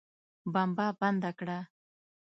بمبه 0.53 0.87
بنده 0.99 1.31
کړه. 1.39 1.59